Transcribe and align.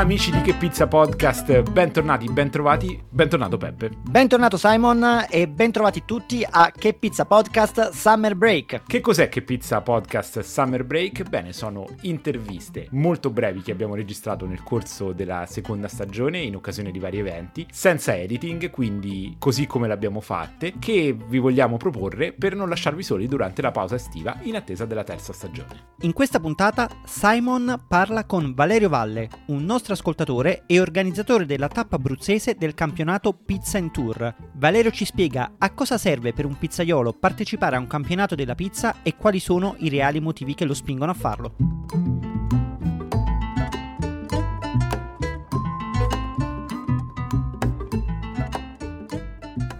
Amici 0.00 0.30
di 0.30 0.40
Che 0.40 0.54
Pizza 0.54 0.86
Podcast, 0.86 1.60
bentornati, 1.72 2.26
bentrovati, 2.32 2.98
bentornato 3.06 3.58
Peppe. 3.58 3.90
Bentornato 4.00 4.56
Simon 4.56 5.26
e 5.28 5.46
bentrovati 5.46 6.04
tutti 6.06 6.42
a 6.48 6.72
Che 6.74 6.94
Pizza 6.94 7.26
Podcast 7.26 7.90
Summer 7.90 8.34
Break. 8.34 8.84
Che 8.86 9.00
cos'è 9.00 9.28
Che 9.28 9.42
Pizza 9.42 9.82
Podcast 9.82 10.40
Summer 10.40 10.84
Break? 10.84 11.28
Bene, 11.28 11.52
sono 11.52 11.86
interviste 12.00 12.86
molto 12.92 13.28
brevi 13.28 13.60
che 13.60 13.72
abbiamo 13.72 13.94
registrato 13.94 14.46
nel 14.46 14.62
corso 14.62 15.12
della 15.12 15.44
seconda 15.46 15.86
stagione 15.86 16.38
in 16.38 16.56
occasione 16.56 16.92
di 16.92 16.98
vari 16.98 17.18
eventi, 17.18 17.66
senza 17.70 18.16
editing, 18.16 18.70
quindi 18.70 19.36
così 19.38 19.66
come 19.66 19.86
l'abbiamo 19.86 20.22
fatte, 20.22 20.72
che 20.78 21.14
vi 21.28 21.38
vogliamo 21.38 21.76
proporre 21.76 22.32
per 22.32 22.56
non 22.56 22.70
lasciarvi 22.70 23.02
soli 23.02 23.26
durante 23.26 23.60
la 23.60 23.70
pausa 23.70 23.96
estiva 23.96 24.38
in 24.44 24.56
attesa 24.56 24.86
della 24.86 25.04
terza 25.04 25.34
stagione. 25.34 25.88
In 26.00 26.14
questa 26.14 26.40
puntata 26.40 26.88
Simon 27.04 27.84
parla 27.86 28.24
con 28.24 28.54
Valerio 28.54 28.88
Valle, 28.88 29.28
un 29.48 29.62
nostro 29.62 29.88
ascoltatore 29.92 30.62
e 30.66 30.80
organizzatore 30.80 31.46
della 31.46 31.68
tappa 31.68 31.96
abruzzese 31.96 32.54
del 32.54 32.74
campionato 32.74 33.32
Pizza 33.32 33.78
in 33.78 33.90
Tour. 33.90 34.34
Valerio 34.54 34.90
ci 34.90 35.04
spiega 35.04 35.52
a 35.58 35.70
cosa 35.72 35.98
serve 35.98 36.32
per 36.32 36.44
un 36.44 36.58
pizzaiolo 36.58 37.12
partecipare 37.12 37.76
a 37.76 37.78
un 37.78 37.86
campionato 37.86 38.34
della 38.34 38.54
pizza 38.54 39.02
e 39.02 39.16
quali 39.16 39.40
sono 39.40 39.74
i 39.78 39.88
reali 39.88 40.20
motivi 40.20 40.54
che 40.54 40.64
lo 40.64 40.74
spingono 40.74 41.10
a 41.10 41.14
farlo. 41.14 41.54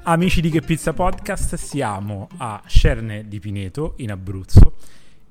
Amici 0.03 0.41
di 0.41 0.51
Che 0.51 0.61
Pizza 0.61 0.93
Podcast, 0.93 1.55
siamo 1.55 2.27
a 2.39 2.61
Cerne 2.67 3.29
di 3.29 3.39
Pineto 3.39 3.95
in 3.99 4.11
Abruzzo 4.11 4.75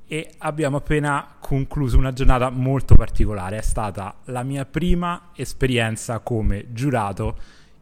e 0.08 0.32
abbiamo 0.38 0.78
appena 0.78 1.36
concluso 1.50 1.98
una 1.98 2.14
giornata 2.14 2.52
molto 2.52 2.94
particolare. 2.94 3.58
È 3.58 3.62
stata 3.64 4.18
la 4.26 4.44
mia 4.44 4.66
prima 4.66 5.32
esperienza 5.34 6.20
come 6.20 6.68
giurato 6.74 7.38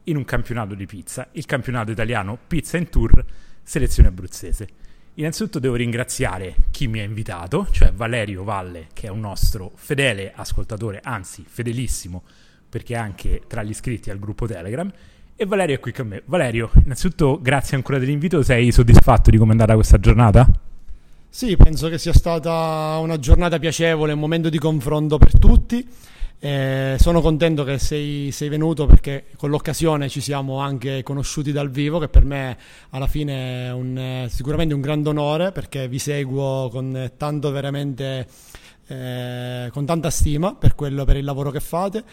in 0.05 0.16
un 0.16 0.23
campionato 0.23 0.73
di 0.73 0.86
pizza, 0.86 1.28
il 1.33 1.45
campionato 1.45 1.91
italiano 1.91 2.38
Pizza 2.47 2.78
in 2.78 2.88
Tour, 2.88 3.25
selezione 3.61 4.08
abruzzese. 4.08 4.69
Innanzitutto 5.16 5.59
devo 5.59 5.75
ringraziare 5.75 6.56
chi 6.72 6.88
mi 6.88 7.02
ha 7.02 7.03
invitato, 7.03 7.67
cioè 7.72 7.91
Valerio 7.91 8.45
Valle, 8.45 8.88
che 8.94 9.08
è 9.08 9.09
un 9.09 9.19
nostro 9.19 9.73
fedele 9.75 10.31
ascoltatore, 10.34 11.02
anzi 11.03 11.44
fedelissimo, 11.45 12.23
perché 12.69 12.94
è 12.94 12.97
anche 12.97 13.41
tra 13.47 13.63
gli 13.63 13.72
iscritti 13.72 14.09
al 14.09 14.19
gruppo 14.19 14.47
Telegram. 14.47 14.89
E 15.36 15.45
Valerio 15.45 15.75
è 15.75 15.80
qui 15.81 15.91
con 15.91 16.08
me. 16.08 16.22
Valerio, 16.23 16.72
innanzitutto 16.86 17.41
grazie 17.41 17.75
ancora 17.75 18.00
dell'invito, 18.00 18.41
sei 18.44 18.72
soddisfatto 18.72 19.30
di 19.30 19.38
come 19.38 19.50
è 19.50 19.52
andata 19.52 19.73
questa 19.73 20.00
giornata? 20.00 20.66
Sì, 21.30 21.56
penso 21.56 21.88
che 21.89 21.97
sia 22.00 22.14
stata 22.14 22.97
una 23.00 23.20
giornata 23.20 23.59
piacevole, 23.59 24.14
un 24.14 24.20
momento 24.20 24.50
di 24.50 24.58
confronto 24.58 25.17
per 25.17 25.38
tutti. 25.38 25.88
Eh, 26.39 26.97
sono 27.00 27.22
contento 27.22 27.64
che 27.64 27.80
sei, 27.80 28.31
sei, 28.31 28.47
venuto 28.47 28.86
perché 28.86 29.25
con 29.38 29.50
l'occasione 29.50 30.08
ci 30.08 30.22
siamo 30.22 30.59
anche 30.59 31.03
conosciuti 31.03 31.52
dal 31.52 31.69
vivo, 31.69 32.00
che 32.00 32.09
per 32.09 32.23
me 32.25 32.58
alla 32.92 33.08
fine 33.08 33.67
è 33.67 33.72
un, 33.72 34.28
sicuramente 34.30 34.73
un 34.73 34.81
grande 34.81 35.09
onore 35.09 35.52
perché 35.52 35.88
vi 35.88 36.00
seguo 36.00 36.69
con 36.72 37.11
tanto 37.17 37.52
veramente 37.52 38.28
eh, 38.88 39.69
con 39.72 39.86
tanta 39.86 40.09
stima 40.09 40.56
per, 40.56 40.75
quello, 40.75 41.06
per 41.06 41.17
il 41.17 41.25
lavoro 41.25 41.52
che 41.52 41.59
fate 41.59 42.03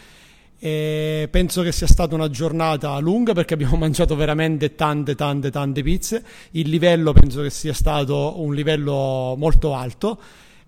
e 0.57 1.27
penso 1.29 1.61
che 1.61 1.71
sia 1.71 1.87
stata 1.87 2.15
una 2.15 2.29
giornata 2.29 2.97
lunga 2.99 3.33
perché 3.33 3.53
abbiamo 3.53 3.75
mangiato 3.77 4.15
veramente 4.15 4.75
tante, 4.75 5.15
tante, 5.15 5.51
tante 5.51 5.83
pizze. 5.83 6.23
Il 6.51 6.69
livello 6.69 7.13
penso 7.13 7.41
che 7.41 7.49
sia 7.49 7.73
stato 7.73 8.41
un 8.41 8.53
livello 8.53 9.35
molto 9.37 9.73
alto. 9.73 10.19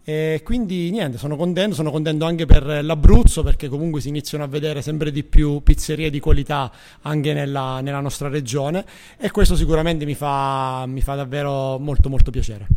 E 0.03 0.39
quindi 0.41 0.89
niente, 0.89 1.17
sono 1.17 1.35
contento, 1.35 1.75
sono 1.75 1.91
contento 1.91 2.23
anche 2.23 2.45
per 2.45 2.81
l'Abruzzo 2.81 3.43
perché 3.43 3.67
comunque 3.67 3.99
si 3.99 4.07
iniziano 4.07 4.45
a 4.45 4.47
vedere 4.47 4.81
sempre 4.81 5.11
di 5.11 5.25
più 5.25 5.61
pizzerie 5.61 6.09
di 6.09 6.21
qualità 6.21 6.71
anche 7.01 7.33
nella, 7.33 7.81
nella 7.81 7.99
nostra 7.99 8.29
regione 8.29 8.85
e 9.17 9.31
questo 9.31 9.57
sicuramente 9.57 10.05
mi 10.05 10.15
fa, 10.15 10.85
mi 10.87 11.01
fa 11.01 11.15
davvero 11.15 11.77
molto 11.77 12.07
molto 12.07 12.31
piacere. 12.31 12.67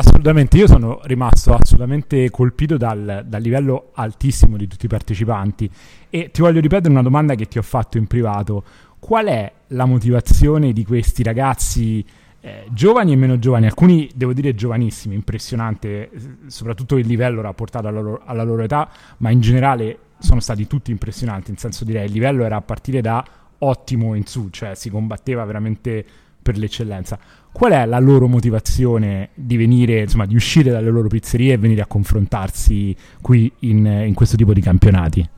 Assolutamente, 0.00 0.56
io 0.56 0.66
sono 0.66 1.00
rimasto 1.02 1.52
assolutamente 1.52 2.30
colpito 2.30 2.78
dal, 2.78 3.22
dal, 3.26 3.42
livello 3.42 3.90
altissimo 3.92 4.56
di 4.56 4.66
tutti 4.66 4.86
i 4.86 4.88
partecipanti 4.88 5.70
e 6.08 6.30
ti 6.30 6.40
voglio 6.40 6.58
ripetere 6.58 6.88
una 6.88 7.02
domanda 7.02 7.34
che 7.34 7.44
ti 7.44 7.58
ho 7.58 7.62
fatto 7.62 7.98
in 7.98 8.06
privato. 8.06 8.64
Qual 8.98 9.26
è 9.26 9.52
la 9.68 9.84
motivazione 9.84 10.72
di 10.72 10.86
questi 10.86 11.22
ragazzi 11.22 12.02
eh, 12.40 12.64
giovani 12.70 13.12
e 13.12 13.16
meno 13.16 13.38
giovani? 13.38 13.66
Alcuni, 13.66 14.10
devo 14.14 14.32
dire, 14.32 14.54
giovanissimi, 14.54 15.14
impressionante, 15.14 16.10
soprattutto 16.46 16.96
il 16.96 17.06
livello 17.06 17.42
rapportato 17.42 17.86
alla 17.86 18.00
loro, 18.00 18.22
alla 18.24 18.42
loro 18.42 18.62
età, 18.62 18.88
ma 19.18 19.28
in 19.28 19.42
generale 19.42 19.98
sono 20.18 20.40
stati 20.40 20.66
tutti 20.66 20.90
impressionanti, 20.90 21.50
nel 21.50 21.58
senso 21.58 21.84
direi 21.84 22.06
il 22.06 22.12
livello 22.12 22.44
era 22.44 22.56
a 22.56 22.62
partire 22.62 23.02
da 23.02 23.22
ottimo 23.58 24.14
in 24.14 24.24
su, 24.24 24.48
cioè 24.48 24.74
si 24.74 24.88
combatteva 24.88 25.44
veramente 25.44 26.02
per 26.40 26.56
l'eccellenza. 26.56 27.18
Qual 27.52 27.72
è 27.72 27.84
la 27.84 27.98
loro 27.98 28.28
motivazione 28.28 29.30
di 29.34 29.56
venire, 29.56 30.00
insomma, 30.00 30.26
di 30.26 30.34
uscire 30.34 30.70
dalle 30.70 30.90
loro 30.90 31.08
pizzerie 31.08 31.54
e 31.54 31.58
venire 31.58 31.82
a 31.82 31.86
confrontarsi 31.86 32.96
qui 33.20 33.50
in, 33.60 33.84
in 33.84 34.14
questo 34.14 34.36
tipo 34.36 34.52
di 34.52 34.60
campionati? 34.60 35.28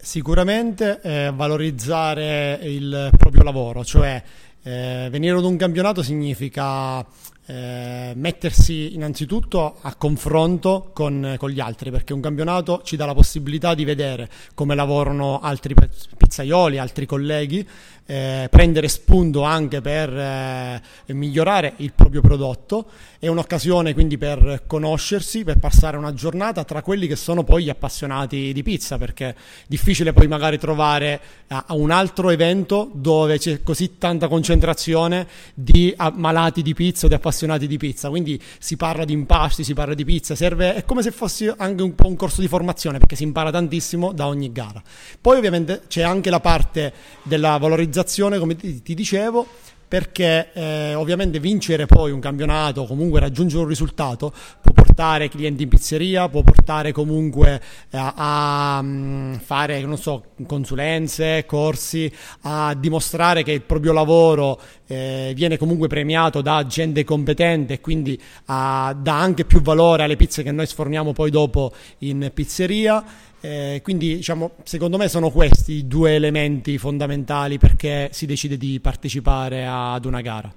Sicuramente 0.00 1.00
eh, 1.02 1.32
valorizzare 1.34 2.58
il 2.62 3.10
proprio 3.16 3.42
lavoro, 3.42 3.84
cioè 3.84 4.22
eh, 4.62 5.08
venire 5.10 5.36
ad 5.36 5.44
un 5.44 5.56
campionato 5.56 6.02
significa 6.02 7.04
eh, 7.50 8.12
mettersi 8.14 8.94
innanzitutto 8.94 9.78
a 9.80 9.96
confronto 9.96 10.90
con, 10.92 11.34
con, 11.36 11.50
gli 11.50 11.58
altri, 11.58 11.90
perché 11.90 12.12
un 12.12 12.20
campionato 12.20 12.82
ci 12.84 12.94
dà 12.94 13.06
la 13.06 13.14
possibilità 13.14 13.74
di 13.74 13.84
vedere 13.84 14.28
come 14.54 14.76
lavorano 14.76 15.40
altri 15.40 15.74
pizzaioli, 16.16 16.78
altri 16.78 17.06
colleghi, 17.06 17.66
eh, 18.06 18.46
prendere 18.50 18.86
spunto 18.86 19.42
anche 19.42 19.80
per 19.80 20.16
eh, 20.16 20.80
migliorare 21.06 21.72
il 21.78 21.92
proprio 21.92 22.20
prodotto. 22.20 22.86
È 23.18 23.26
un'occasione 23.26 23.94
quindi 23.94 24.16
per 24.16 24.62
conoscersi, 24.66 25.42
per 25.42 25.58
passare 25.58 25.96
una 25.96 26.14
giornata 26.14 26.62
tra 26.62 26.82
quelli 26.82 27.08
che 27.08 27.16
sono 27.16 27.42
poi 27.42 27.64
gli 27.64 27.68
appassionati 27.68 28.52
di 28.52 28.62
pizza, 28.62 28.96
perché 28.96 29.28
è 29.28 29.34
difficile 29.66 30.12
poi 30.12 30.28
magari 30.28 30.56
trovare 30.56 31.20
a, 31.48 31.64
un 31.70 31.90
altro 31.90 32.30
evento 32.30 32.90
dove 32.94 33.38
c'è 33.38 33.62
così 33.64 33.98
tanta 33.98 34.28
concentrazione 34.28 35.26
di 35.52 35.92
malati 36.14 36.62
di 36.62 36.74
pizza 36.74 37.08
di 37.08 37.14
appassionati 37.14 37.38
di 37.46 37.76
pizza. 37.76 38.08
Quindi 38.08 38.40
si 38.58 38.76
parla 38.76 39.04
di 39.04 39.12
impasti, 39.12 39.64
si 39.64 39.74
parla 39.74 39.94
di 39.94 40.04
pizza, 40.04 40.34
serve, 40.34 40.74
è 40.74 40.84
come 40.84 41.02
se 41.02 41.10
fosse 41.10 41.54
anche 41.56 41.82
un 41.82 41.94
po' 41.94 42.08
un 42.08 42.16
corso 42.16 42.40
di 42.40 42.48
formazione 42.48 42.98
perché 42.98 43.16
si 43.16 43.22
impara 43.22 43.50
tantissimo 43.50 44.12
da 44.12 44.26
ogni 44.26 44.52
gara. 44.52 44.82
Poi 45.20 45.36
ovviamente 45.36 45.82
c'è 45.88 46.02
anche 46.02 46.30
la 46.30 46.40
parte 46.40 46.92
della 47.22 47.56
valorizzazione 47.58 48.38
come 48.38 48.56
ti, 48.56 48.82
ti 48.82 48.94
dicevo, 48.94 49.46
perché 49.90 50.52
eh, 50.52 50.94
ovviamente 50.94 51.40
vincere 51.40 51.86
poi 51.86 52.12
un 52.12 52.20
campionato, 52.20 52.84
comunque 52.84 53.18
raggiungere 53.18 53.62
un 53.62 53.68
risultato, 53.68 54.32
può 54.60 54.72
portare 54.72 55.28
clienti 55.28 55.64
in 55.64 55.68
pizzeria, 55.68 56.28
può 56.28 56.42
portare 56.42 56.92
comunque 56.92 57.60
eh, 57.90 57.98
a, 57.98 58.76
a 58.76 58.82
mm, 58.82 59.34
fare, 59.38 59.80
non 59.80 59.98
so, 59.98 60.26
consulenze, 60.46 61.44
corsi, 61.44 62.08
a 62.42 62.72
dimostrare 62.78 63.42
che 63.42 63.50
il 63.50 63.62
proprio 63.62 63.92
lavoro 63.92 64.60
eh, 64.86 65.32
viene 65.34 65.56
comunque 65.56 65.88
premiato 65.88 66.40
da 66.40 66.64
gente 66.68 67.02
competente 67.02 67.72
e 67.72 67.80
quindi 67.80 68.16
a, 68.44 68.96
dà 68.96 69.18
anche 69.18 69.44
più 69.44 69.60
valore 69.60 70.04
alle 70.04 70.14
pizze 70.14 70.44
che 70.44 70.52
noi 70.52 70.66
sforniamo 70.66 71.12
poi 71.12 71.32
dopo 71.32 71.72
in 71.98 72.30
pizzeria. 72.32 73.04
Eh, 73.40 73.80
quindi 73.82 74.16
diciamo, 74.16 74.52
secondo 74.64 74.98
me 74.98 75.08
sono 75.08 75.30
questi 75.30 75.72
i 75.72 75.86
due 75.86 76.14
elementi 76.14 76.76
fondamentali 76.76 77.58
perché 77.58 78.10
si 78.12 78.26
decide 78.26 78.56
di 78.56 78.80
partecipare 78.80 79.66
ad 79.66 80.04
una 80.04 80.20
gara. 80.20 80.52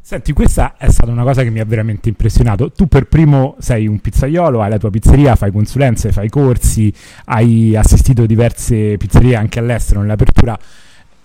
Senti, 0.00 0.32
questa 0.32 0.76
è 0.76 0.88
stata 0.88 1.10
una 1.10 1.24
cosa 1.24 1.42
che 1.42 1.50
mi 1.50 1.58
ha 1.58 1.64
veramente 1.64 2.08
impressionato. 2.08 2.70
Tu 2.70 2.86
per 2.86 3.08
primo 3.08 3.56
sei 3.58 3.88
un 3.88 3.98
pizzaiolo, 3.98 4.62
hai 4.62 4.70
la 4.70 4.78
tua 4.78 4.88
pizzeria, 4.88 5.34
fai 5.34 5.50
consulenze, 5.50 6.12
fai 6.12 6.28
corsi, 6.28 6.92
hai 7.24 7.74
assistito 7.74 8.24
diverse 8.24 8.96
pizzerie 8.98 9.34
anche 9.34 9.58
all'estero 9.58 10.00
nell'apertura. 10.02 10.56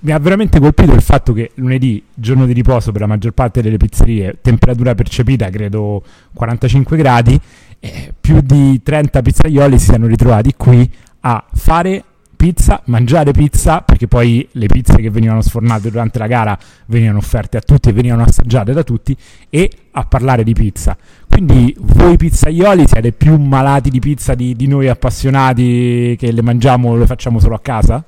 Mi 0.03 0.11
ha 0.11 0.17
veramente 0.17 0.59
colpito 0.59 0.93
il 0.93 1.01
fatto 1.01 1.31
che 1.31 1.51
lunedì, 1.55 2.03
giorno 2.11 2.47
di 2.47 2.53
riposo 2.53 2.91
per 2.91 3.01
la 3.01 3.07
maggior 3.07 3.33
parte 3.33 3.61
delle 3.61 3.77
pizzerie, 3.77 4.39
temperatura 4.41 4.95
percepita 4.95 5.47
credo 5.51 6.01
45 6.33 6.97
gradi, 6.97 7.39
eh, 7.79 8.11
più 8.19 8.41
di 8.41 8.81
30 8.81 9.21
pizzaioli 9.21 9.77
si 9.77 9.91
sono 9.91 10.07
ritrovati 10.07 10.55
qui 10.57 10.91
a 11.19 11.45
fare 11.53 12.03
pizza, 12.35 12.81
mangiare 12.85 13.31
pizza, 13.31 13.81
perché 13.81 14.07
poi 14.07 14.47
le 14.53 14.65
pizze 14.65 14.95
che 14.95 15.11
venivano 15.11 15.41
sfornate 15.41 15.91
durante 15.91 16.17
la 16.17 16.25
gara 16.25 16.57
venivano 16.87 17.19
offerte 17.19 17.57
a 17.57 17.61
tutti 17.61 17.89
e 17.89 17.93
venivano 17.93 18.23
assaggiate 18.23 18.73
da 18.73 18.81
tutti, 18.81 19.15
e 19.51 19.69
a 19.91 20.03
parlare 20.05 20.43
di 20.43 20.53
pizza. 20.53 20.97
Quindi 21.29 21.75
voi 21.77 22.17
pizzaioli 22.17 22.87
siete 22.87 23.11
più 23.11 23.37
malati 23.37 23.91
di 23.91 23.99
pizza 23.99 24.33
di, 24.33 24.55
di 24.55 24.65
noi 24.65 24.87
appassionati 24.87 26.15
che 26.17 26.31
le 26.31 26.41
mangiamo 26.41 26.89
o 26.89 26.95
le 26.95 27.05
facciamo 27.05 27.39
solo 27.39 27.53
a 27.53 27.59
casa? 27.59 28.03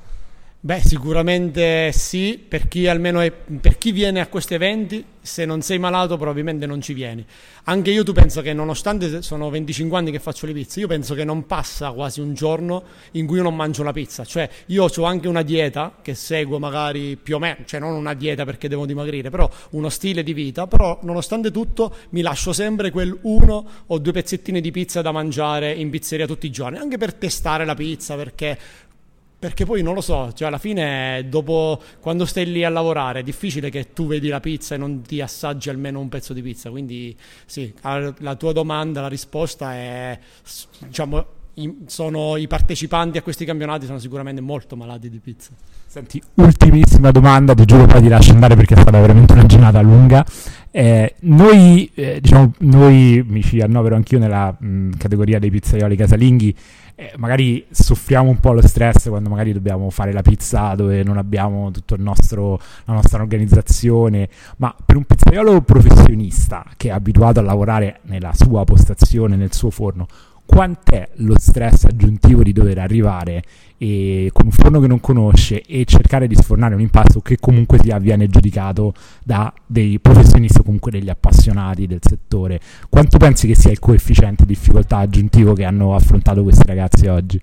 Beh, 0.65 0.79
sicuramente 0.79 1.91
sì, 1.91 2.41
per 2.47 2.69
chi 2.69 2.87
almeno 2.87 3.19
è, 3.19 3.33
per 3.33 3.77
chi 3.77 3.91
viene 3.91 4.21
a 4.21 4.27
questi 4.27 4.53
eventi, 4.53 5.03
se 5.19 5.43
non 5.43 5.61
sei 5.61 5.77
malato 5.77 6.15
probabilmente 6.15 6.65
non 6.65 6.79
ci 6.79 6.93
vieni. 6.93 7.25
Anche 7.65 7.91
io 7.91 8.05
tu 8.05 8.13
penso 8.13 8.41
che 8.41 8.53
nonostante 8.53 9.21
sono 9.21 9.49
25 9.49 9.97
anni 9.97 10.11
che 10.11 10.19
faccio 10.19 10.45
le 10.45 10.53
pizze, 10.53 10.79
io 10.79 10.87
penso 10.87 11.15
che 11.15 11.25
non 11.25 11.45
passa 11.47 11.91
quasi 11.91 12.21
un 12.21 12.33
giorno 12.33 12.83
in 13.11 13.25
cui 13.25 13.37
io 13.37 13.43
non 13.43 13.57
mangio 13.57 13.83
la 13.83 13.91
pizza, 13.91 14.23
cioè 14.23 14.49
io 14.67 14.85
ho 14.85 15.03
anche 15.03 15.27
una 15.27 15.41
dieta 15.41 15.97
che 16.01 16.15
seguo 16.15 16.59
magari 16.59 17.17
più 17.17 17.35
o 17.35 17.39
meno, 17.39 17.65
cioè 17.65 17.81
non 17.81 17.91
una 17.93 18.13
dieta 18.13 18.45
perché 18.45 18.69
devo 18.69 18.85
dimagrire, 18.85 19.29
però 19.29 19.49
uno 19.71 19.89
stile 19.89 20.23
di 20.23 20.31
vita, 20.31 20.65
però 20.67 20.97
nonostante 21.03 21.51
tutto 21.51 21.93
mi 22.11 22.21
lascio 22.21 22.53
sempre 22.53 22.89
quel 22.89 23.17
uno 23.23 23.67
o 23.87 23.97
due 23.99 24.13
pezzettini 24.13 24.61
di 24.61 24.71
pizza 24.71 25.01
da 25.01 25.11
mangiare 25.11 25.73
in 25.73 25.89
pizzeria 25.89 26.25
tutti 26.25 26.45
i 26.45 26.51
giorni, 26.51 26.77
anche 26.77 26.95
per 26.95 27.13
testare 27.15 27.65
la 27.65 27.75
pizza, 27.75 28.15
perché 28.15 28.57
perché 29.43 29.65
poi 29.65 29.81
non 29.81 29.93
lo 29.93 29.99
so, 29.99 30.31
cioè 30.31 30.47
alla 30.47 30.57
fine 30.57 31.25
dopo 31.27 31.77
quando 31.99 32.23
stai 32.23 32.49
lì 32.49 32.63
a 32.63 32.69
lavorare 32.69 33.19
è 33.19 33.23
difficile 33.23 33.69
che 33.69 33.91
tu 33.91 34.07
vedi 34.07 34.29
la 34.29 34.39
pizza 34.39 34.75
e 34.75 34.77
non 34.77 35.01
ti 35.01 35.19
assaggi 35.19 35.69
almeno 35.69 35.99
un 35.99 36.07
pezzo 36.07 36.31
di 36.31 36.41
pizza, 36.41 36.69
quindi 36.69 37.13
sì, 37.45 37.73
la 37.81 38.35
tua 38.37 38.53
domanda, 38.53 39.01
la 39.01 39.09
risposta 39.09 39.73
è 39.73 40.17
diciamo 40.79 41.25
sono 41.85 42.37
i 42.37 42.47
partecipanti 42.47 43.17
a 43.17 43.21
questi 43.21 43.45
campionati 43.45 43.85
sono 43.85 43.99
sicuramente 43.99 44.41
molto 44.41 44.75
malati 44.75 45.09
di 45.09 45.19
pizza. 45.19 45.51
Senti, 45.85 46.21
ultimissima 46.35 47.11
domanda, 47.11 47.53
ti 47.53 47.65
giuro 47.65 47.85
poi 47.85 48.01
ti 48.01 48.07
lascio 48.07 48.33
andare 48.33 48.55
perché 48.55 48.73
è 48.73 48.79
stata 48.79 48.99
veramente 48.99 49.33
una 49.33 49.45
giornata 49.45 49.79
lunga. 49.81 50.25
Eh, 50.71 51.15
noi, 51.19 51.91
eh, 51.93 52.19
diciamo, 52.19 52.53
noi 52.59 53.23
mi 53.27 53.43
ci 53.43 53.61
annovero 53.61 53.95
anch'io 53.95 54.17
nella 54.17 54.55
mh, 54.57 54.97
categoria 54.97 55.37
dei 55.37 55.51
pizzaioli 55.51 55.95
casalinghi, 55.95 56.55
eh, 56.95 57.13
magari 57.17 57.65
soffriamo 57.69 58.29
un 58.29 58.39
po' 58.39 58.53
lo 58.53 58.65
stress 58.65 59.09
quando 59.09 59.29
magari 59.29 59.53
dobbiamo 59.53 59.89
fare 59.89 60.11
la 60.11 60.21
pizza 60.21 60.73
dove 60.75 61.03
non 61.03 61.17
abbiamo 61.17 61.71
tutta 61.71 61.95
la 61.97 62.03
nostra 62.03 63.21
organizzazione, 63.21 64.29
ma 64.57 64.75
per 64.83 64.97
un 64.97 65.03
pizzaiolo 65.03 65.61
professionista 65.61 66.65
che 66.77 66.89
è 66.89 66.91
abituato 66.91 67.39
a 67.39 67.43
lavorare 67.43 67.99
nella 68.03 68.31
sua 68.33 68.63
postazione, 68.63 69.35
nel 69.35 69.53
suo 69.53 69.69
forno, 69.69 70.07
quant'è 70.53 71.09
lo 71.15 71.33
stress 71.39 71.85
aggiuntivo 71.85 72.43
di 72.43 72.53
dover 72.53 72.77
arrivare 72.77 73.41
con 74.31 74.45
un 74.45 74.51
forno 74.51 74.79
che 74.79 74.87
non 74.87 75.01
conosce 75.01 75.61
e 75.61 75.83
cercare 75.83 76.27
di 76.27 76.35
sfornare 76.35 76.75
un 76.75 76.79
impasto 76.79 77.19
che 77.21 77.37
comunque 77.37 77.79
sia 77.79 77.97
viene 77.97 78.27
giudicato 78.27 78.93
da 79.23 79.51
dei 79.65 79.99
professionisti 79.99 80.59
o 80.59 80.63
comunque 80.63 80.91
degli 80.91 81.09
appassionati 81.09 81.87
del 81.87 81.99
settore. 82.01 82.59
Quanto 82.87 83.17
pensi 83.17 83.47
che 83.47 83.55
sia 83.55 83.71
il 83.71 83.79
coefficiente 83.79 84.45
di 84.45 84.53
difficoltà 84.53 84.97
aggiuntivo 84.97 85.53
che 85.53 85.65
hanno 85.65 85.95
affrontato 85.95 86.43
questi 86.43 86.67
ragazzi 86.67 87.07
oggi? 87.07 87.41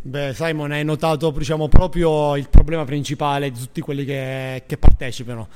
Beh, 0.00 0.32
Simon, 0.34 0.72
hai 0.72 0.84
notato 0.84 1.30
diciamo, 1.30 1.68
proprio 1.68 2.34
il 2.36 2.48
problema 2.48 2.84
principale 2.84 3.52
di 3.52 3.58
tutti 3.58 3.80
quelli 3.82 4.04
che, 4.04 4.64
che 4.66 4.78
partecipano 4.78 5.48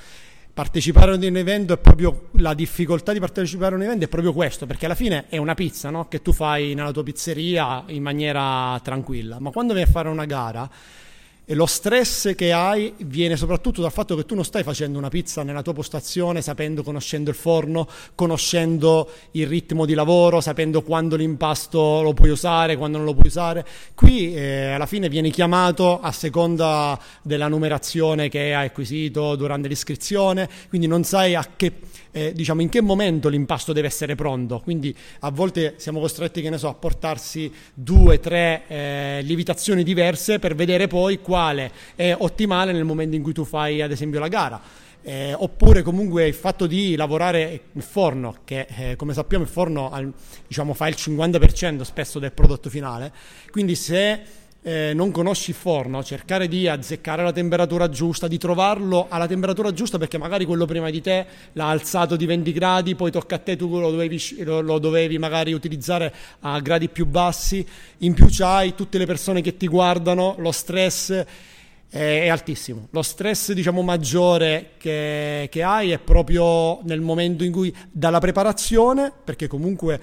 partecipare 0.57 1.13
ad 1.13 1.23
un 1.23 1.37
evento 1.37 1.75
è 1.75 1.77
proprio 1.77 2.29
la 2.37 2.55
difficoltà 2.55 3.13
di 3.13 3.21
partecipare 3.21 3.75
a 3.75 3.77
un 3.77 3.83
evento 3.83 4.07
è 4.07 4.09
proprio 4.09 4.33
questo, 4.33 4.65
perché 4.65 4.87
alla 4.87 4.95
fine 4.95 5.27
è 5.29 5.37
una 5.37 5.53
pizza 5.53 5.91
no? 5.91 6.09
che 6.09 6.23
tu 6.23 6.33
fai 6.33 6.73
nella 6.73 6.93
tua 6.93 7.03
pizzeria 7.03 7.85
in 7.89 8.03
maniera 8.03 8.81
tranquilla, 8.83 9.39
ma 9.39 9.51
quando 9.51 9.75
vai 9.75 9.83
a 9.83 9.87
fare 9.87 10.09
una 10.09 10.25
gara 10.25 10.67
e 11.49 11.55
lo 11.55 11.67
stress 11.67 12.35
che 12.35 12.51
hai 12.51 12.93
viene 12.99 13.37
soprattutto 13.37 13.81
dal 13.81 13.93
fatto 13.93 14.17
che 14.17 14.27
tu 14.27 14.35
non 14.35 14.45
stai 14.45 14.65
facendo 14.65 14.99
una 14.99 15.09
pizza 15.09 15.45
nella 15.45 15.63
tua 15.63 15.75
postazione, 15.75 16.43
sapendo, 16.43 16.83
conoscendo 16.83 17.31
il 17.31 17.37
forno, 17.37 17.87
conoscendo 18.17 19.09
il 19.31 19.47
ritmo 19.47 19.87
di 19.87 19.95
lavoro, 19.95 20.41
sapendo 20.41 20.83
quando 20.83 21.15
l'impasto 21.15 22.03
lo 22.03 22.15
puoi 22.15 22.31
usare, 22.31 22.77
quando 22.77 22.97
non 22.97 23.07
lo 23.07 23.15
puoi 23.15 23.29
usare. 23.29 23.65
Qui 23.95 24.35
eh, 24.35 24.73
alla 24.73 24.87
fine 24.87 25.09
vieni 25.09 25.31
chiamato 25.31 26.01
a 26.01 26.11
seconda 26.11 26.99
della 27.23 27.47
numerazione 27.47 28.29
che 28.29 28.53
hai 28.53 28.67
acquisito 28.67 29.37
durante 29.37 29.69
l'iscrizione, 29.69 30.49
quindi 30.69 30.89
non 30.89 31.05
sai 31.05 31.37
a 31.37 31.49
che 31.55 31.73
eh, 32.17 32.33
diciamo 32.33 32.63
in 32.63 32.71
che 32.71 32.81
momento 32.81 33.29
l'impasto 33.29 33.75
deve 33.75 33.89
essere 33.89 34.15
pronto. 34.15 34.61
Quindi 34.61 34.97
a 35.21 35.31
volte 35.31 35.75
siamo 35.77 36.01
costretti, 36.01 36.41
che 36.41 36.49
ne 36.49 36.57
so, 36.57 36.69
a 36.69 36.75
portarsi 36.75 37.53
due, 37.75 38.21
tre 38.21 38.63
eh, 38.69 39.21
lievitazioni 39.23 39.83
diverse 39.83 40.39
per 40.39 40.55
vedere 40.55 40.87
poi 40.87 41.21
quale 41.21 41.71
è 41.95 42.15
ottimale 42.17 42.73
nel 42.73 42.85
momento 42.85 43.17
in 43.17 43.23
cui 43.23 43.35
tu 43.35 43.45
fai 43.45 43.83
ad 43.83 43.91
esempio 43.91 44.19
la 44.19 44.29
gara. 44.29 44.59
Eh, 45.03 45.35
oppure 45.35 45.83
comunque 45.83 46.27
il 46.27 46.35
fatto 46.35 46.67
di 46.67 46.97
lavorare 46.97 47.61
in 47.73 47.83
forno, 47.83 48.39
che 48.45 48.67
eh, 48.77 48.97
come 48.97 49.13
sappiamo 49.13 49.45
il 49.45 49.51
forno 49.51 49.93
diciamo, 50.49 50.73
fa 50.73 50.89
il 50.89 50.97
50% 50.99 51.83
spesso 51.83 52.19
del 52.19 52.33
prodotto 52.33 52.71
finale, 52.71 53.13
quindi 53.51 53.77
se 53.77 54.21
eh, 54.67 54.91
non 54.95 55.13
conosci 55.13 55.51
il 55.51 55.57
forno, 55.57 56.03
cercare 56.03 56.49
di 56.49 56.67
azzeccare 56.67 57.23
la 57.23 57.31
temperatura 57.31 57.89
giusta, 57.89 58.27
di 58.27 58.37
trovarlo 58.37 59.07
alla 59.09 59.29
temperatura 59.29 59.73
giusta 59.73 59.97
perché 59.97 60.19
magari 60.19 60.45
quello 60.45 60.65
prima 60.65 60.91
di 60.91 61.01
te 61.01 61.25
l'ha 61.53 61.69
alzato 61.69 62.17
di 62.17 62.27
20 62.27 62.51
gradi, 62.51 62.97
poi 62.97 63.13
tocca 63.13 63.37
a 63.37 63.39
te, 63.39 63.55
tu 63.55 63.69
lo 63.79 63.93
dovevi, 63.93 64.21
lo, 64.43 64.61
lo 64.61 64.81
dovevi 64.81 65.19
magari 65.19 65.53
utilizzare 65.53 66.13
a 66.41 66.59
gradi 66.59 66.89
più 66.89 67.07
bassi, 67.07 67.65
in 67.99 68.13
più 68.13 68.27
c'hai 68.29 68.75
tutte 68.75 68.99
le 68.99 69.07
persone 69.07 69.41
che 69.41 69.57
ti 69.57 69.69
guardano, 69.69 70.35
lo 70.39 70.51
stress 70.51 71.25
è 71.89 72.29
altissimo. 72.29 72.89
Lo 72.91 73.03
stress, 73.03 73.53
diciamo, 73.53 73.83
maggiore 73.83 74.73
che, 74.79 75.47
che, 75.49 75.63
hai 75.63 75.93
è 75.93 75.99
proprio 75.99 76.81
nel 76.83 77.01
momento 77.01 77.45
in 77.45 77.53
cui 77.53 77.75
dalla 77.91 78.19
preparazione, 78.19 79.13
perché 79.25 79.47
comunque 79.47 80.01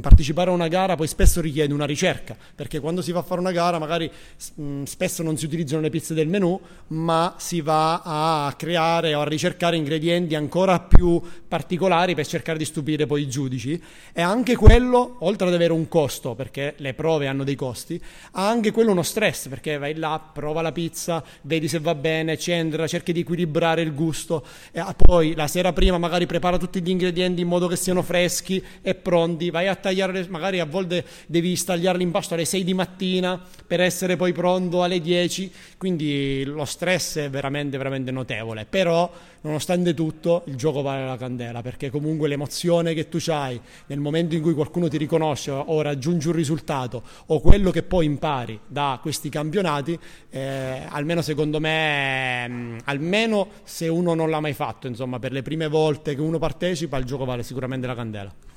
partecipare 0.00 0.50
a 0.50 0.52
una 0.52 0.68
gara 0.68 0.96
poi 0.96 1.06
spesso 1.06 1.40
richiede 1.40 1.72
una 1.72 1.86
ricerca, 1.86 2.36
perché 2.54 2.80
quando 2.80 3.02
si 3.02 3.12
va 3.12 3.20
a 3.20 3.22
fare 3.22 3.40
una 3.40 3.52
gara 3.52 3.78
magari 3.78 4.10
mh, 4.54 4.82
spesso 4.82 5.22
non 5.22 5.36
si 5.36 5.44
utilizzano 5.44 5.80
le 5.80 5.90
pizze 5.90 6.14
del 6.14 6.28
menù, 6.28 6.60
ma 6.88 7.34
si 7.38 7.60
va 7.60 8.02
a 8.02 8.54
creare 8.56 9.14
o 9.14 9.20
a 9.20 9.28
ricercare 9.28 9.76
ingredienti 9.76 10.34
ancora 10.34 10.80
più 10.80 11.20
particolari 11.46 12.14
per 12.14 12.26
cercare 12.26 12.58
di 12.58 12.64
stupire 12.64 13.06
poi 13.06 13.22
i 13.22 13.28
giudici. 13.28 13.80
E 14.12 14.22
anche 14.22 14.56
quello, 14.56 15.16
oltre 15.20 15.48
ad 15.48 15.54
avere 15.54 15.72
un 15.72 15.88
costo, 15.88 16.34
perché 16.34 16.74
le 16.78 16.94
prove 16.94 17.26
hanno 17.26 17.44
dei 17.44 17.54
costi, 17.54 18.02
ha 18.32 18.48
anche 18.48 18.72
quello 18.72 18.90
uno 18.90 19.02
stress, 19.02 19.48
perché 19.48 19.78
vai 19.78 19.94
là, 19.94 20.20
prova 20.32 20.62
la 20.62 20.72
pizza, 20.72 21.22
vedi 21.42 21.68
se 21.68 21.78
va 21.78 21.94
bene, 21.94 22.36
c'entra, 22.36 22.86
cerchi 22.86 23.12
di 23.12 23.20
equilibrare 23.20 23.82
il 23.82 23.94
gusto 23.94 24.44
e 24.72 24.82
poi 24.96 25.34
la 25.34 25.46
sera 25.46 25.72
prima 25.72 25.98
magari 25.98 26.26
prepara 26.26 26.58
tutti 26.58 26.82
gli 26.82 26.90
ingredienti 26.90 27.40
in 27.40 27.48
modo 27.48 27.66
che 27.66 27.76
siano 27.76 28.02
freschi 28.02 28.62
e 28.82 28.94
pronti, 28.94 29.50
vai 29.50 29.59
a 29.68 29.74
tagliare, 29.74 30.26
magari 30.28 30.60
a 30.60 30.64
volte 30.64 31.04
devi 31.26 31.56
stagliare 31.56 31.98
l'impasto 31.98 32.34
alle 32.34 32.44
6 32.44 32.64
di 32.64 32.74
mattina 32.74 33.40
per 33.66 33.80
essere 33.80 34.16
poi 34.16 34.32
pronto 34.32 34.82
alle 34.82 35.00
10, 35.00 35.52
quindi 35.76 36.44
lo 36.44 36.64
stress 36.64 37.18
è 37.18 37.30
veramente, 37.30 37.76
veramente 37.76 38.10
notevole, 38.10 38.66
però 38.68 39.10
nonostante 39.42 39.94
tutto 39.94 40.42
il 40.46 40.56
gioco 40.56 40.82
vale 40.82 41.06
la 41.06 41.16
candela, 41.16 41.62
perché 41.62 41.90
comunque 41.90 42.28
l'emozione 42.28 42.94
che 42.94 43.08
tu 43.08 43.18
hai 43.28 43.60
nel 43.86 44.00
momento 44.00 44.34
in 44.34 44.42
cui 44.42 44.54
qualcuno 44.54 44.88
ti 44.88 44.96
riconosce 44.96 45.50
o 45.50 45.80
raggiungi 45.82 46.28
un 46.28 46.34
risultato 46.34 47.02
o 47.26 47.40
quello 47.40 47.70
che 47.70 47.82
poi 47.82 48.06
impari 48.06 48.58
da 48.66 48.98
questi 49.00 49.28
campionati, 49.28 49.98
eh, 50.30 50.82
almeno 50.88 51.22
secondo 51.22 51.60
me, 51.60 52.48
mh, 52.48 52.78
almeno 52.84 53.48
se 53.64 53.88
uno 53.88 54.14
non 54.14 54.30
l'ha 54.30 54.40
mai 54.40 54.52
fatto, 54.52 54.86
insomma, 54.86 55.18
per 55.18 55.32
le 55.32 55.42
prime 55.42 55.68
volte 55.68 56.14
che 56.14 56.20
uno 56.20 56.38
partecipa, 56.38 56.96
il 56.98 57.04
gioco 57.04 57.24
vale 57.24 57.42
sicuramente 57.42 57.86
la 57.86 57.94
candela. 57.94 58.49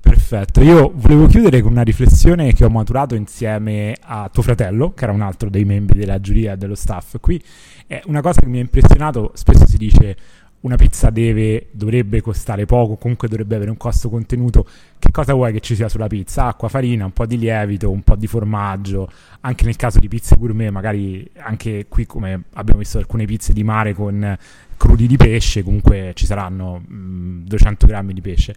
Perfetto, 0.00 0.62
io 0.62 0.92
volevo 0.94 1.26
chiudere 1.26 1.60
con 1.60 1.72
una 1.72 1.82
riflessione 1.82 2.52
che 2.52 2.64
ho 2.64 2.70
maturato 2.70 3.14
insieme 3.14 3.96
a 4.00 4.30
tuo 4.32 4.42
fratello, 4.42 4.92
che 4.92 5.04
era 5.04 5.12
un 5.12 5.22
altro 5.22 5.50
dei 5.50 5.64
membri 5.64 5.98
della 5.98 6.20
giuria 6.20 6.52
e 6.52 6.56
dello 6.56 6.74
staff 6.74 7.16
qui. 7.20 7.42
È 7.86 8.00
una 8.06 8.20
cosa 8.20 8.40
che 8.40 8.46
mi 8.46 8.58
ha 8.58 8.60
impressionato, 8.60 9.32
spesso 9.34 9.66
si 9.66 9.76
dice 9.76 10.16
una 10.60 10.76
pizza 10.76 11.10
deve, 11.10 11.68
dovrebbe 11.70 12.20
costare 12.20 12.64
poco, 12.64 12.96
comunque 12.96 13.28
dovrebbe 13.28 13.54
avere 13.56 13.70
un 13.70 13.76
costo 13.76 14.08
contenuto. 14.08 14.66
Che 14.98 15.10
cosa 15.10 15.34
vuoi 15.34 15.52
che 15.52 15.60
ci 15.60 15.74
sia 15.74 15.88
sulla 15.88 16.08
pizza? 16.08 16.46
Acqua, 16.46 16.68
farina, 16.68 17.04
un 17.04 17.12
po' 17.12 17.26
di 17.26 17.38
lievito, 17.38 17.90
un 17.90 18.02
po' 18.02 18.16
di 18.16 18.26
formaggio. 18.26 19.10
Anche 19.40 19.64
nel 19.64 19.76
caso 19.76 19.98
di 20.00 20.08
pizze 20.08 20.36
gourmet, 20.36 20.70
magari 20.70 21.28
anche 21.38 21.86
qui 21.88 22.06
come 22.06 22.44
abbiamo 22.54 22.80
visto 22.80 22.98
alcune 22.98 23.24
pizze 23.24 23.52
di 23.52 23.62
mare 23.62 23.94
con 23.94 24.36
crudi 24.76 25.06
di 25.06 25.16
pesce, 25.16 25.62
comunque 25.62 26.12
ci 26.14 26.26
saranno 26.26 26.82
mh, 26.86 27.44
200 27.44 27.86
grammi 27.86 28.12
di 28.12 28.20
pesce 28.20 28.54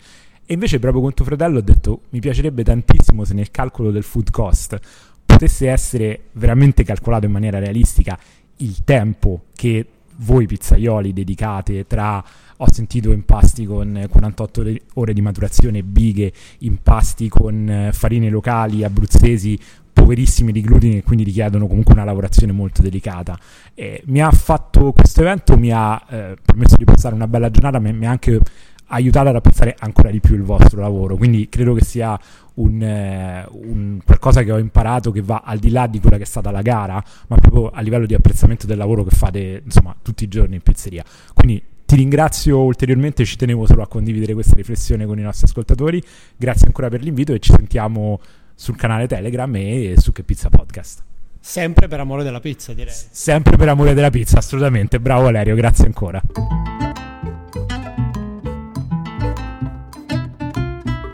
e 0.51 0.55
invece 0.55 0.79
proprio 0.79 1.01
con 1.01 1.13
tuo 1.13 1.23
fratello 1.23 1.59
ho 1.59 1.61
detto 1.61 2.01
mi 2.09 2.19
piacerebbe 2.19 2.61
tantissimo 2.61 3.23
se 3.23 3.33
nel 3.33 3.51
calcolo 3.51 3.89
del 3.89 4.03
food 4.03 4.31
cost 4.31 4.77
potesse 5.25 5.69
essere 5.69 6.23
veramente 6.33 6.83
calcolato 6.83 7.25
in 7.25 7.31
maniera 7.31 7.57
realistica 7.57 8.19
il 8.57 8.83
tempo 8.83 9.43
che 9.55 9.85
voi 10.17 10.47
pizzaioli 10.47 11.13
dedicate 11.13 11.87
tra 11.87 12.21
ho 12.57 12.69
sentito 12.69 13.13
impasti 13.13 13.65
con 13.65 14.05
48 14.07 14.65
ore 14.95 15.13
di 15.13 15.21
maturazione, 15.21 15.81
bighe, 15.81 16.31
impasti 16.59 17.27
con 17.27 17.67
eh, 17.67 17.91
farine 17.91 18.29
locali 18.29 18.83
abruzzesi 18.83 19.57
poverissimi 19.93 20.51
di 20.51 20.61
glutine 20.61 20.97
e 20.97 21.03
quindi 21.03 21.23
richiedono 21.23 21.67
comunque 21.67 21.93
una 21.93 22.03
lavorazione 22.03 22.51
molto 22.51 22.81
delicata. 22.81 23.37
Eh, 23.73 24.03
mi 24.05 24.21
ha 24.21 24.29
fatto 24.31 24.91
questo 24.93 25.21
evento, 25.21 25.57
mi 25.57 25.71
ha 25.71 26.01
eh, 26.09 26.35
permesso 26.43 26.75
di 26.75 26.83
passare 26.83 27.15
una 27.15 27.27
bella 27.27 27.49
giornata, 27.49 27.79
mi 27.79 28.05
ha 28.05 28.09
anche 28.09 28.39
aiutate 28.91 29.29
ad 29.29 29.35
apprezzare 29.35 29.75
ancora 29.79 30.09
di 30.11 30.19
più 30.19 30.35
il 30.35 30.43
vostro 30.43 30.81
lavoro. 30.81 31.15
Quindi 31.15 31.49
credo 31.49 31.73
che 31.73 31.83
sia 31.83 32.19
un, 32.55 32.81
eh, 32.81 33.47
un, 33.51 33.99
qualcosa 34.05 34.43
che 34.43 34.51
ho 34.51 34.57
imparato 34.57 35.11
che 35.11 35.21
va 35.21 35.41
al 35.43 35.59
di 35.59 35.71
là 35.71 35.87
di 35.87 35.99
quella 35.99 36.17
che 36.17 36.23
è 36.23 36.27
stata 36.27 36.51
la 36.51 36.61
gara, 36.61 37.03
ma 37.27 37.35
proprio 37.37 37.69
a 37.69 37.81
livello 37.81 38.05
di 38.05 38.13
apprezzamento 38.13 38.67
del 38.67 38.77
lavoro 38.77 39.03
che 39.03 39.15
fate 39.15 39.61
insomma 39.63 39.95
tutti 40.01 40.23
i 40.23 40.27
giorni 40.27 40.55
in 40.55 40.61
pizzeria. 40.61 41.03
Quindi 41.33 41.61
ti 41.85 41.95
ringrazio 41.95 42.59
ulteriormente, 42.59 43.25
ci 43.25 43.35
tenevo 43.35 43.65
solo 43.65 43.81
a 43.81 43.87
condividere 43.87 44.33
questa 44.33 44.55
riflessione 44.55 45.05
con 45.05 45.19
i 45.19 45.23
nostri 45.23 45.47
ascoltatori. 45.47 46.01
Grazie 46.37 46.67
ancora 46.67 46.89
per 46.89 47.01
l'invito 47.01 47.33
e 47.33 47.39
ci 47.39 47.51
sentiamo 47.53 48.19
sul 48.55 48.75
canale 48.75 49.07
Telegram 49.07 49.53
e 49.55 49.95
su 49.97 50.11
Che 50.11 50.23
Pizza 50.23 50.49
Podcast. 50.49 51.03
Sempre 51.39 51.87
per 51.87 51.99
amore 51.99 52.23
della 52.23 52.39
pizza, 52.39 52.73
direi. 52.73 52.93
Sempre 52.93 53.57
per 53.57 53.67
amore 53.67 53.95
della 53.95 54.11
pizza, 54.11 54.37
assolutamente. 54.37 54.99
Bravo 54.99 55.23
Valerio, 55.23 55.55
grazie 55.55 55.85
ancora. 55.85 56.21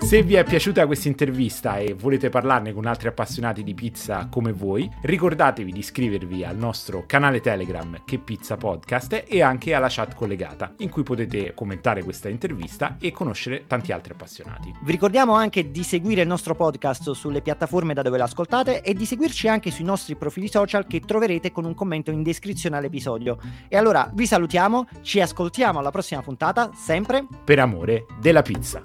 Se 0.07 0.23
vi 0.23 0.35
è 0.35 0.45
piaciuta 0.45 0.85
questa 0.85 1.09
intervista 1.09 1.79
e 1.79 1.93
volete 1.93 2.29
parlarne 2.29 2.71
con 2.71 2.85
altri 2.85 3.09
appassionati 3.09 3.61
di 3.61 3.73
pizza 3.73 4.29
come 4.31 4.53
voi, 4.53 4.89
ricordatevi 5.01 5.69
di 5.69 5.79
iscrivervi 5.79 6.45
al 6.45 6.55
nostro 6.55 7.03
canale 7.05 7.41
Telegram 7.41 8.03
Che 8.05 8.17
Pizza 8.17 8.55
Podcast 8.55 9.25
e 9.27 9.41
anche 9.41 9.73
alla 9.73 9.89
chat 9.89 10.15
collegata, 10.15 10.75
in 10.77 10.89
cui 10.89 11.03
potete 11.03 11.53
commentare 11.53 12.03
questa 12.03 12.29
intervista 12.29 12.95
e 13.01 13.11
conoscere 13.11 13.65
tanti 13.67 13.91
altri 13.91 14.13
appassionati. 14.13 14.73
Vi 14.81 14.91
ricordiamo 14.93 15.33
anche 15.33 15.71
di 15.71 15.83
seguire 15.83 16.21
il 16.21 16.27
nostro 16.29 16.55
podcast 16.55 17.11
sulle 17.11 17.41
piattaforme 17.41 17.93
da 17.93 18.01
dove 18.01 18.17
l'ascoltate 18.17 18.83
e 18.83 18.93
di 18.93 19.05
seguirci 19.05 19.49
anche 19.49 19.71
sui 19.71 19.83
nostri 19.83 20.15
profili 20.15 20.47
social 20.47 20.87
che 20.87 21.01
troverete 21.01 21.51
con 21.51 21.65
un 21.65 21.75
commento 21.75 22.11
in 22.11 22.23
descrizione 22.23 22.77
all'episodio. 22.77 23.39
E 23.67 23.75
allora 23.75 24.09
vi 24.13 24.25
salutiamo, 24.25 24.87
ci 25.01 25.19
ascoltiamo 25.19 25.79
alla 25.79 25.91
prossima 25.91 26.21
puntata, 26.21 26.71
sempre 26.73 27.27
per 27.43 27.59
amore 27.59 28.05
della 28.21 28.41
pizza. 28.41 28.79